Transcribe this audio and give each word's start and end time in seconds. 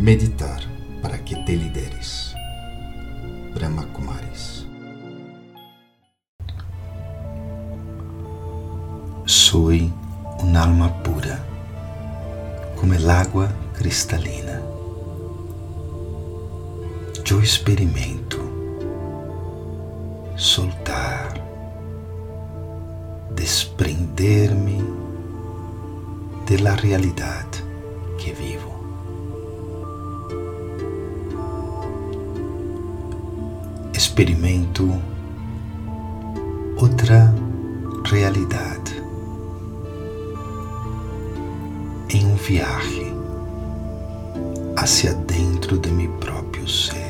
meditar 0.00 0.62
para 1.02 1.22
que 1.22 1.36
te 1.36 1.54
lideres. 1.54 2.34
Brahma 3.54 3.84
Kumaris. 3.92 4.66
Soy 9.26 9.92
un 10.38 10.56
alma 10.56 11.02
pura, 11.02 11.44
como 12.76 12.94
el 12.94 13.10
agua 13.10 13.50
cristalina. 13.76 14.62
Yo 17.22 17.38
experimento 17.40 18.38
soltar, 20.36 21.44
desprender-me 23.36 24.80
de 26.46 26.58
la 26.58 26.74
realidad 26.76 27.46
que 28.18 28.32
vivo. 28.32 28.79
Experimento 34.02 34.98
outra 36.78 37.34
realidade 38.06 38.94
em 42.08 42.24
um 42.24 42.34
viaje 42.34 43.12
hacia 44.74 45.12
dentro 45.12 45.78
de 45.78 45.90
mi 45.90 46.08
próprio 46.18 46.66
ser. 46.66 47.09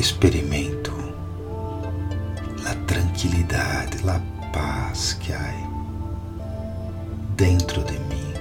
Experimento 0.00 0.92
a 2.66 2.74
tranquilidade, 2.86 3.98
a 4.08 4.20
paz 4.52 5.14
que 5.14 5.32
há 5.32 5.54
dentro 7.36 7.82
de 7.84 7.92
mim. 7.92 8.32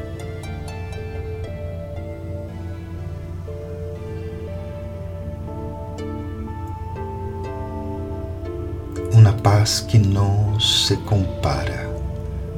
Uma 9.13 9.33
paz 9.33 9.81
que 9.81 9.97
não 9.97 10.59
se 10.59 10.97
compara, 10.97 11.89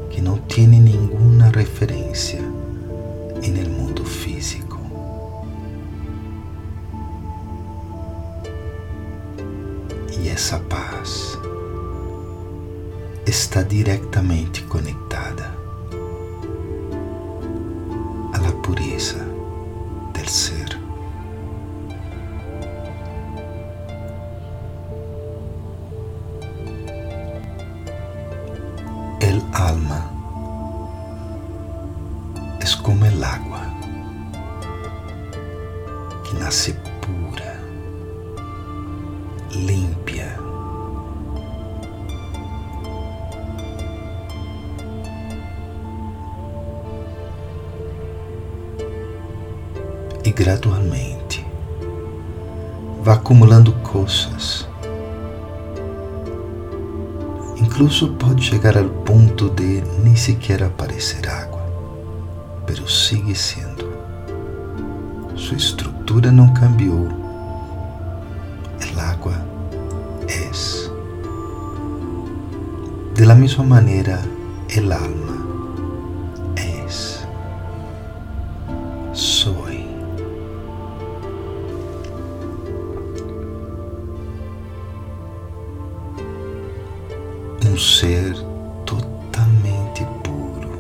que 0.10 0.22
não 0.22 0.38
tem 0.38 0.68
nenhuma 0.68 1.50
referência 1.50 2.42
no 2.42 3.70
mundo 3.70 4.04
físico. 4.06 4.67
Essa 10.38 10.60
paz 10.60 11.36
está 13.26 13.64
diretamente 13.64 14.62
conectada 14.66 15.52
à 18.36 18.52
pureza 18.62 19.18
do 20.14 20.30
ser. 20.30 20.80
El 29.20 29.42
alma 29.54 30.02
es 32.62 32.76
como 32.76 33.06
el 33.08 33.24
agua 33.24 33.74
que 36.24 36.38
nasce 36.38 36.76
pura, 37.02 37.60
limpa 39.50 39.87
gradualmente 50.38 51.44
vá 53.04 53.14
acumulando 53.14 53.74
coisas. 53.82 54.70
Incluso 57.58 58.10
pode 58.14 58.44
chegar 58.44 58.78
ao 58.78 58.88
ponto 58.88 59.50
de 59.50 59.82
nem 60.04 60.16
sequer 60.16 60.62
aparecer 60.62 61.28
água, 61.28 61.64
pero 62.68 62.88
sigue 62.88 63.34
sendo. 63.34 63.92
Sua 65.36 65.58
estrutura 65.58 66.32
não 66.32 66.54
cambiou. 66.54 67.08
El 68.80 69.00
agua 69.00 69.44
es. 70.28 70.92
De 73.16 73.26
la 73.26 73.34
mesma 73.34 73.64
maneira, 73.64 74.22
el 74.70 74.92
alma 74.92 75.37
um 87.78 87.80
ser 87.80 88.34
totalmente 88.88 90.04
puro. 90.24 90.80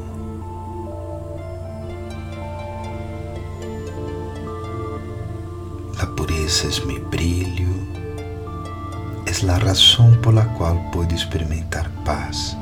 A 5.99 6.07
pureza 6.07 6.65
é 6.65 6.85
meu 6.87 7.05
brilho, 7.05 7.87
é 9.27 9.51
a 9.51 9.57
razão 9.57 10.11
por 10.23 10.33
la 10.33 10.45
qual 10.57 10.75
puedo 10.91 11.13
experimentar 11.13 11.87
paz 12.03 12.57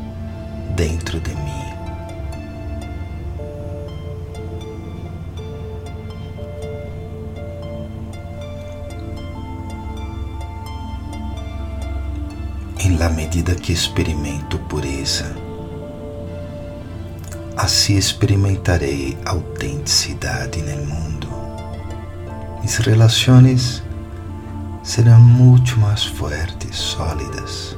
dentro 0.76 1.18
de 1.22 1.34
mim. 1.34 1.75
La 12.98 13.10
medida 13.10 13.56
que 13.56 13.74
experimento 13.74 14.58
pureza, 14.70 15.36
assim 17.58 17.98
experimentarei 17.98 19.18
autenticidade 19.26 20.62
no 20.62 20.86
mundo. 20.86 21.28
Mis 22.62 22.78
relações 22.78 23.84
serão 24.82 25.20
muito 25.20 25.78
mais 25.80 26.06
fortes, 26.06 26.76
sólidas. 26.76 27.78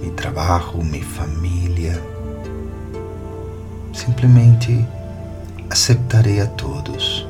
Mi 0.00 0.10
trabalho, 0.10 0.82
mi 0.82 1.02
família, 1.02 2.02
simplesmente 3.92 4.84
aceptarei 5.70 6.40
a 6.40 6.46
todos 6.46 7.26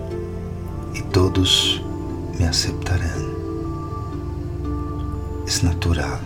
e 0.94 1.02
todos 1.02 1.82
me 2.38 2.46
aceptarão 2.46 3.37
é 5.48 5.64
natural, 5.64 6.20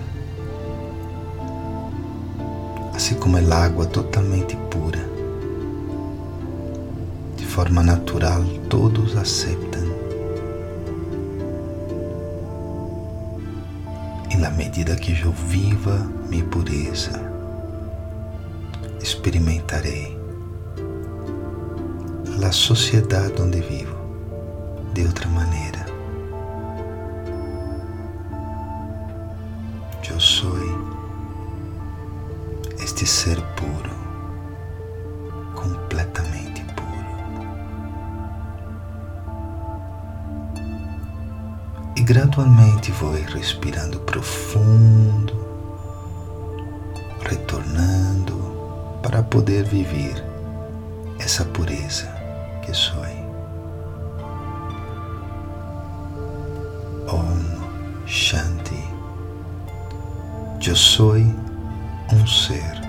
assim 2.92 3.14
como 3.14 3.36
a 3.36 3.56
água 3.56 3.86
totalmente 3.86 4.56
pura. 4.68 4.98
De 7.36 7.46
forma 7.46 7.84
natural, 7.84 8.42
todos 8.68 9.16
aceitam. 9.16 9.80
E 14.28 14.36
na 14.36 14.50
medida 14.50 14.96
que 14.96 15.12
eu 15.12 15.30
viva 15.30 16.04
minha 16.28 16.44
pureza, 16.46 17.12
experimentarei 19.00 20.20
a 22.44 22.50
sociedade 22.50 23.40
onde 23.40 23.60
vivo 23.60 23.96
de 24.92 25.06
outra 25.06 25.28
maneira. 25.28 25.91
Ser 33.22 33.40
puro, 33.54 33.94
completamente 35.54 36.64
puro. 36.74 37.06
E 41.94 42.02
gradualmente 42.02 42.90
vou 42.90 43.12
respirando 43.12 44.00
profundo, 44.00 45.34
retornando 47.20 48.98
para 49.04 49.22
poder 49.22 49.66
viver 49.66 50.20
essa 51.20 51.44
pureza 51.44 52.08
que 52.62 52.75
sou. 52.75 52.96
Om 57.06 58.04
Shanti. 58.04 58.82
Eu 60.66 60.75
sou 60.75 61.14
um 61.14 62.26
ser 62.26 62.81